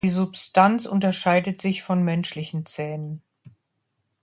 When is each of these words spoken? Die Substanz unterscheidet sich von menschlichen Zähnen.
Die 0.03 0.09
Substanz 0.09 0.87
unterscheidet 0.87 1.61
sich 1.61 1.83
von 1.83 2.01
menschlichen 2.01 2.65
Zähnen. 2.65 3.21